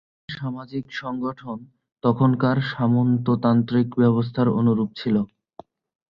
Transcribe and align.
এ 0.03 0.07
ধরনের 0.07 0.37
সামাজিক 0.37 0.85
সংগঠন 0.93 1.57
তখনকার 2.03 2.57
সামন্ততান্ত্রিক 2.71 3.87
ব্যবস্থার 4.01 4.47
অনুরূপ 4.59 4.89
ছিল। 4.95 5.15